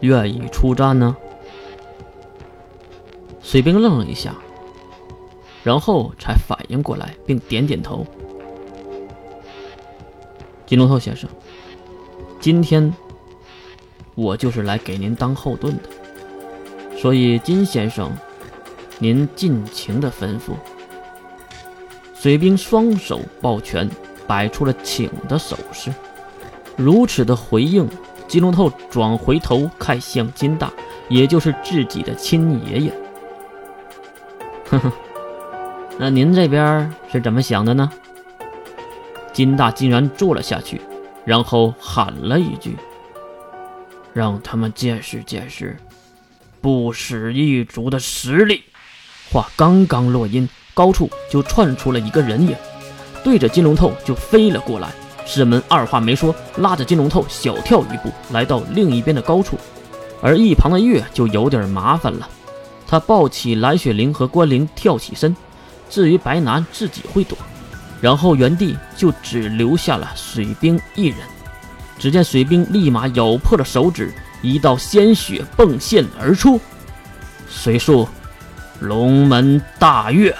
[0.00, 1.16] 愿意出战呢？
[3.40, 4.34] 水兵愣了一下，
[5.64, 8.06] 然后才反应过来，并点点头。
[10.66, 11.30] 金龙头先生，
[12.38, 12.92] 今天
[14.14, 15.84] 我就是来给您当后盾的，
[16.98, 18.12] 所以金先生，
[18.98, 20.52] 您尽情的吩咐。
[22.14, 23.88] 水兵双手抱拳，
[24.26, 25.90] 摆出了请的手势。
[26.76, 27.88] 如此的回应，
[28.28, 30.70] 金龙头转回头看向金大，
[31.08, 32.92] 也就是自己的亲爷爷。
[34.70, 34.92] 哼哼，
[35.98, 37.90] 那您这边是怎么想的呢？
[39.32, 40.80] 金大竟然坐了下去，
[41.24, 42.76] 然后喊了一句
[44.12, 45.76] ：“让他们见识见识
[46.60, 48.64] 不死一族的实力。”
[49.32, 52.54] 话刚刚落音，高处就窜出了一个人影，
[53.24, 54.92] 对着金龙头就飞了过来。
[55.28, 59.58] 师门二话没说，拉着金龙头小跳一步，来到另一边的高处，
[60.22, 62.26] 而一旁的月就有点麻烦了。
[62.86, 65.36] 他抱起蓝雪玲和关灵跳起身，
[65.90, 67.36] 至于白南自己会躲，
[68.00, 71.18] 然后原地就只留下了水兵一人。
[71.98, 76.58] 只见水兵立马咬破了手指，一道鲜血迸现而出。
[77.50, 78.08] 水术，
[78.80, 80.34] 龙门大跃。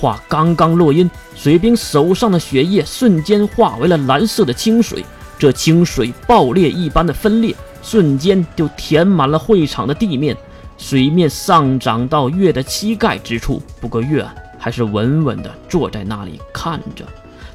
[0.00, 5.04] 话刚刚落音，水兵手上的血液瞬间化为了蓝色的清水，
[5.38, 10.36] 这清水爆裂一般的分裂，瞬间就填满了会场的地面。
[10.76, 14.24] 水面上涨到月的膝盖之处，不过月
[14.56, 17.04] 还是稳稳地坐在那里看着。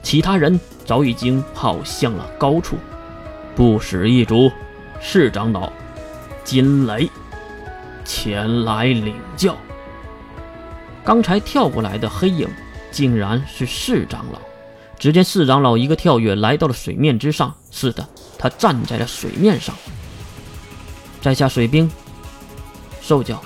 [0.02, 2.76] 其他人早已经跑向了高处。
[3.56, 4.52] 不死一族，
[5.02, 5.72] 四长老
[6.44, 7.10] 金雷
[8.04, 9.56] 前来领教。
[11.04, 12.48] 刚才跳过来的黑影，
[12.90, 14.40] 竟然是四长老。
[14.98, 19.76] 只见四长老一个跳跃来到了水面之上，是的，他站在了水面上。
[21.22, 21.92] 摘下水兵。
[23.02, 23.42] 兽叫，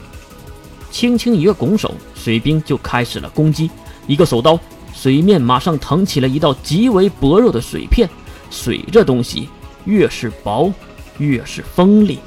[0.91, 3.71] 轻轻一个拱手，水兵就开始了攻击。
[4.05, 4.59] 一个手刀，
[4.93, 8.07] 水面马上腾起了一道极为薄弱的水片。
[8.51, 9.49] 水这东西
[9.85, 10.71] 越是薄，
[11.17, 12.19] 越是锋利，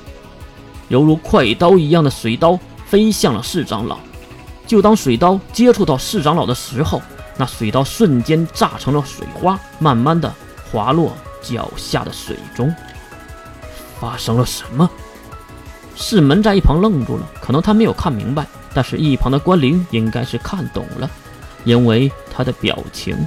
[0.88, 3.96] 犹如快刀一样的水刀飞向了四长老。
[4.70, 7.02] 就当水刀接触到四长老的时候，
[7.36, 10.32] 那水刀瞬间炸成了水花，慢慢的
[10.70, 12.72] 滑落脚下的水中。
[13.98, 14.88] 发生了什么？
[15.96, 21.10] 世门在一旁愣住了，可能他没有看明白，但是一旁的关灵应该是看懂了，
[21.64, 23.26] 因为他的表情。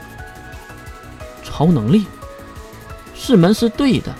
[1.43, 2.05] 超能力，
[3.13, 4.15] 世门是对的，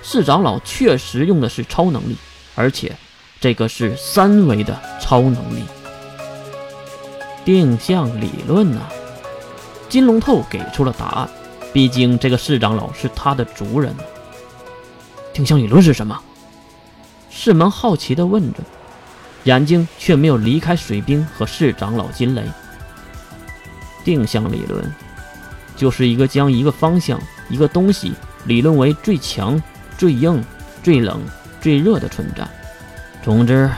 [0.00, 2.16] 四长老确实用的是超能力，
[2.54, 2.96] 而且
[3.40, 5.64] 这个是三维的超能力。
[7.48, 8.78] 定向理论呢？
[9.88, 11.26] 金龙透给出了答案，
[11.72, 13.96] 毕竟这个市长老是他的族人。
[15.32, 16.20] 定向理论是什么？
[17.30, 18.58] 世门好奇地问着，
[19.44, 22.44] 眼睛却没有离开水兵和市长老金雷。
[24.04, 24.94] 定向理论，
[25.74, 28.12] 就是一个将一个方向、一个东西
[28.44, 29.58] 理论为最强、
[29.96, 30.44] 最硬、
[30.82, 31.22] 最冷、
[31.62, 32.46] 最热的存在。
[33.24, 33.70] 总之，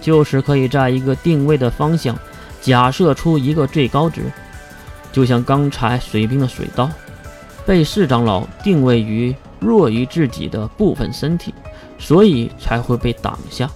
[0.00, 2.18] 就是可以在一个定位的方向
[2.60, 4.22] 假设出一个最高值。
[5.10, 6.88] 就像刚才水兵的水刀，
[7.66, 11.54] 被市长老定位于弱于自己的部分身体。
[12.00, 13.68] 所以才会被挡下。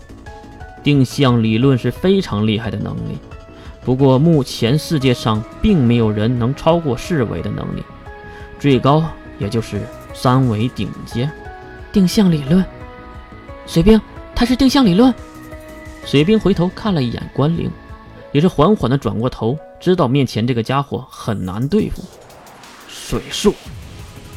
[0.80, 3.18] 定向理论是非常厉害的能力，
[3.84, 7.82] 不过目前世界上并没有人能超过四维的能力，
[8.60, 9.04] 最高
[9.40, 9.80] 也就是
[10.14, 11.28] 三维顶尖。
[11.92, 12.64] 定向理论，
[13.66, 14.00] 水兵，
[14.36, 15.12] 他是定向理论。
[16.04, 17.68] 水兵回头看了一眼关灵，
[18.32, 22.02] 也是缓缓的转过头，知道面前这个家伙很难对付。
[22.88, 23.54] 水术，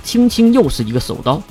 [0.04, 1.42] 轻轻又是一个手刀。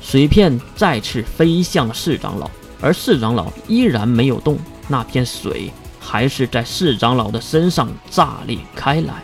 [0.00, 5.70] 水片再次飞向了四长老，而四长老依然没有动，那片水
[6.00, 9.22] 还是在四长老的身上炸裂开来。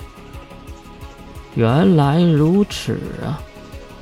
[1.54, 3.40] 原来如此啊！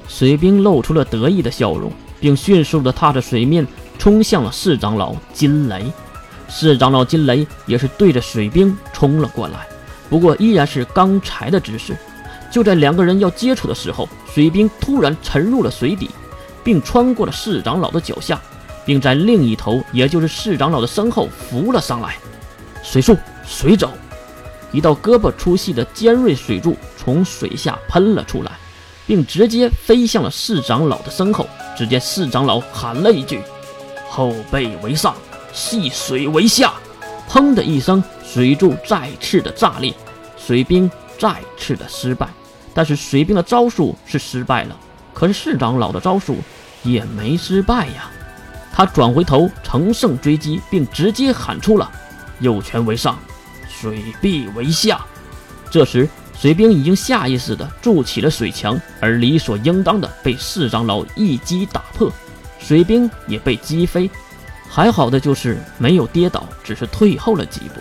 [0.09, 1.91] 水兵露出了得意的笑容，
[2.21, 3.67] 并迅速地踏着水面
[3.97, 5.87] 冲向了四长老金雷。
[6.49, 9.67] 四长老金雷也是对着水兵冲了过来，
[10.09, 11.97] 不过依然是刚才的姿势。
[12.51, 16.11] 就在两个人要接触的时候，水兵突然沉入了水底。
[16.65, 18.41] 并穿过了市长老的脚下，
[18.87, 22.17] 并在另一头，也就是市长老的身后浮了上来。
[22.83, 23.15] 水术
[23.47, 23.91] 水走，
[24.73, 28.53] 一道胳膊粗细的尖锐水柱从水下喷了出来，
[29.07, 31.47] 并直接飞向了市长老的身后。
[31.77, 33.43] 只见市长老喊了一句
[34.09, 35.15] ：“后背为上，
[35.55, 36.75] 细水为下。”
[37.31, 39.95] 砰的一声，水柱再次的炸裂，
[40.37, 42.29] 水兵再次的失败。
[42.75, 44.77] 但是水兵的招数是失败了。
[45.15, 46.37] 可是市长老的招数
[46.83, 48.11] 也没失败呀！
[48.73, 51.91] 他转回头，乘胜追击，并直接喊出了
[52.41, 53.17] “右拳为上，
[53.69, 55.01] 水壁为下”。
[55.71, 62.13] 这时，水兵已经下意识地筑起了水墙，而理所应当的被四长老一击打破，
[62.59, 64.11] 水兵也被击飞。
[64.75, 67.81] 还好的就是没有跌倒，只是退后了几步。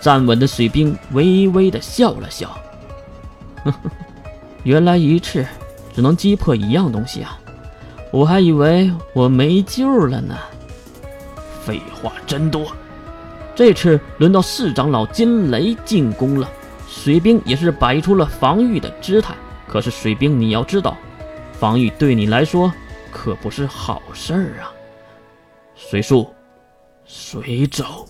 [0.00, 2.56] 站稳的水兵微微地笑了笑
[3.64, 3.90] ：“呵呵，
[4.62, 5.44] 原来一次
[5.92, 7.36] 只能击破一样东西啊！
[8.12, 10.38] 我还以为我没救了呢。”
[11.66, 12.70] 废话真多。
[13.56, 16.48] 这次轮到四长老金雷进攻了。
[16.88, 19.34] 水兵也是摆出了防御的姿态，
[19.66, 20.96] 可是水兵，你要知道，
[21.58, 22.72] 防御对你来说
[23.10, 24.70] 可不是好事儿啊。
[25.80, 26.28] 随树
[27.06, 28.04] 随走。